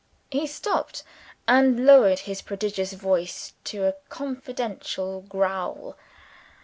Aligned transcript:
He 0.31 0.47
stopped, 0.47 1.03
and 1.47 1.85
lowered 1.85 2.21
his 2.21 2.41
prodigious 2.41 2.93
voice 2.93 3.53
to 3.65 3.83
a 3.87 3.93
confidential 4.09 5.21
growl. 5.21 5.95